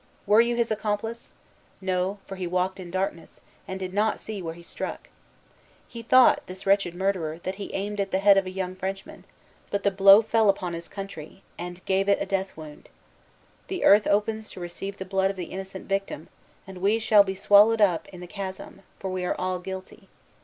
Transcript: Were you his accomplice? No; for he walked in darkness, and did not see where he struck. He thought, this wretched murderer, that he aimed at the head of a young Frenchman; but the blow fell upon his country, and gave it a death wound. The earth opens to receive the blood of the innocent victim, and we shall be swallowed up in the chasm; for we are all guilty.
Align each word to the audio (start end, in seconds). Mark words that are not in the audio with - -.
Were 0.25 0.41
you 0.41 0.55
his 0.55 0.71
accomplice? 0.71 1.35
No; 1.79 2.17
for 2.25 2.35
he 2.35 2.47
walked 2.47 2.79
in 2.79 2.89
darkness, 2.89 3.41
and 3.67 3.79
did 3.79 3.93
not 3.93 4.19
see 4.19 4.41
where 4.41 4.55
he 4.55 4.63
struck. 4.63 5.09
He 5.87 6.01
thought, 6.01 6.41
this 6.47 6.65
wretched 6.65 6.95
murderer, 6.95 7.39
that 7.43 7.57
he 7.61 7.71
aimed 7.75 7.99
at 7.99 8.09
the 8.09 8.17
head 8.17 8.35
of 8.35 8.47
a 8.47 8.49
young 8.49 8.73
Frenchman; 8.73 9.25
but 9.69 9.83
the 9.83 9.91
blow 9.91 10.23
fell 10.23 10.49
upon 10.49 10.73
his 10.73 10.87
country, 10.87 11.43
and 11.55 11.85
gave 11.85 12.09
it 12.09 12.17
a 12.19 12.25
death 12.25 12.57
wound. 12.57 12.89
The 13.67 13.83
earth 13.83 14.07
opens 14.07 14.49
to 14.53 14.59
receive 14.59 14.97
the 14.97 15.05
blood 15.05 15.29
of 15.29 15.37
the 15.37 15.51
innocent 15.53 15.87
victim, 15.87 16.29
and 16.65 16.79
we 16.79 16.97
shall 16.97 17.23
be 17.23 17.35
swallowed 17.35 17.79
up 17.79 18.07
in 18.09 18.21
the 18.21 18.25
chasm; 18.25 18.81
for 18.97 19.11
we 19.11 19.23
are 19.23 19.35
all 19.35 19.59
guilty. 19.59 20.09